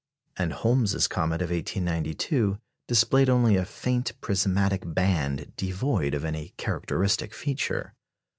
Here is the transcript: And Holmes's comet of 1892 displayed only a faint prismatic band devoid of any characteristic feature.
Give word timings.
And 0.35 0.51
Holmes's 0.53 1.07
comet 1.07 1.43
of 1.43 1.51
1892 1.51 2.57
displayed 2.87 3.29
only 3.29 3.55
a 3.55 3.63
faint 3.65 4.19
prismatic 4.19 4.81
band 4.83 5.53
devoid 5.55 6.15
of 6.15 6.25
any 6.25 6.55
characteristic 6.57 7.35
feature. 7.35 7.93